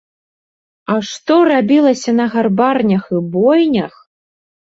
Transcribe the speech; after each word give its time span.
А 0.93 0.95
што 1.09 1.35
рабілася 1.51 2.15
на 2.19 2.25
гарбарнях 2.35 3.03
і 3.19 3.23
бойнях! 3.35 3.93